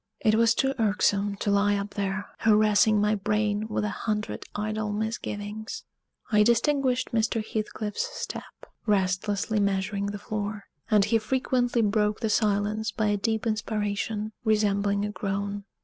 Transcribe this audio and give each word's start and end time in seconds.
It 0.19 0.33
was 0.33 0.55
too 0.55 0.73
irksome 0.79 1.35
to 1.41 1.51
lie 1.51 1.75
up 1.75 1.91
there, 1.93 2.25
harassing 2.39 2.99
my 2.99 3.13
brain 3.13 3.67
with 3.67 3.83
a 3.85 3.89
hundred 3.89 4.45
idle 4.55 4.91
misgivings. 4.91 5.83
I 6.31 6.41
distinguished 6.41 7.11
Mr. 7.11 7.45
Heathcliff's 7.47 8.07
step, 8.19 8.65
restlessly 8.87 9.59
measuring 9.59 10.07
the 10.07 10.17
floor; 10.17 10.63
and 10.89 11.05
he 11.05 11.19
frequently 11.19 11.83
broke 11.83 12.19
the 12.21 12.31
silence 12.31 12.89
by 12.91 13.09
a 13.09 13.15
deep 13.17 13.45
inspiration, 13.45 14.31
resembling 14.43 15.05
a 15.05 15.11
groan. 15.11 15.65